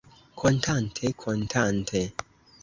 Kontante, 0.39 1.11
kontante. 1.13 2.01